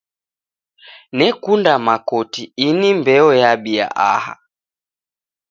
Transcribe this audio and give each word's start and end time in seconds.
Nekunda 1.17 1.73
makoti 1.85 2.43
ini 2.65 2.89
mbeo 2.99 3.27
yabia 3.41 3.87
aha. 4.09 4.33